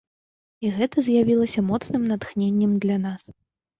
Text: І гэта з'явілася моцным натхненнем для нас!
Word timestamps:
І 0.65 0.69
гэта 0.77 1.03
з'явілася 1.09 1.65
моцным 1.69 2.09
натхненнем 2.13 2.73
для 2.87 2.97
нас! 3.09 3.21